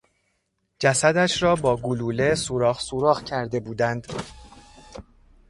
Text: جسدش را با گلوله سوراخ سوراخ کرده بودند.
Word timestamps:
جسدش 0.79 1.43
را 1.43 1.55
با 1.55 1.77
گلوله 1.77 2.35
سوراخ 2.35 2.79
سوراخ 2.81 3.23
کرده 3.23 3.59
بودند. 3.59 4.07